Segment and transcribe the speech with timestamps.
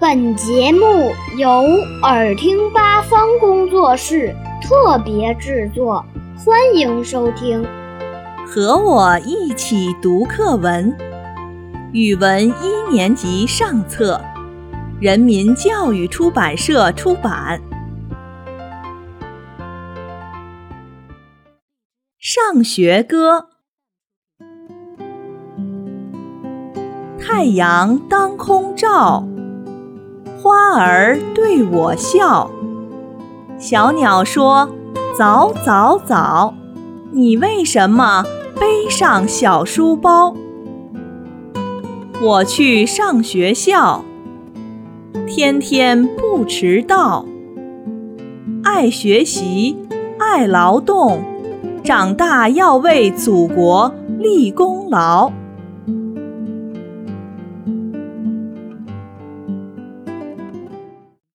[0.00, 1.50] 本节目由
[2.04, 6.02] 耳听八方工作室特别制作，
[6.38, 7.62] 欢迎收听。
[8.46, 10.96] 和我一起读课文，
[11.92, 14.18] 语文一年级上册，
[14.98, 17.60] 人民教育出版社出版。
[22.18, 23.48] 上学歌，
[27.20, 29.26] 太阳当空照。
[30.42, 32.50] 花儿对我笑，
[33.58, 34.70] 小鸟说
[35.14, 36.54] ：“早早早，
[37.12, 38.24] 你为什么
[38.58, 40.34] 背上小书包？”
[42.22, 44.02] 我去上学校，
[45.28, 47.26] 天天不迟到。
[48.64, 49.76] 爱学习，
[50.18, 51.22] 爱劳动，
[51.84, 55.30] 长大要为祖国立功劳。